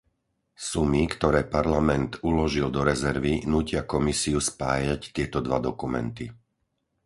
Sumy, 0.67 1.01
ktoré 1.13 1.41
Parlament 1.55 2.11
uložil 2.31 2.67
do 2.75 2.81
rezervy, 2.89 3.33
nútia 3.53 3.81
Komisiu 3.93 4.39
spájať 4.51 5.01
tieto 5.15 5.39
dva 5.47 5.57
dokumenty. 5.67 6.25